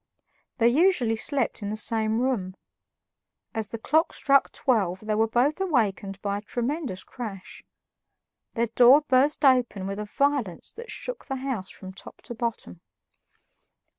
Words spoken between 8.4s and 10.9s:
Their door burst open with a violence that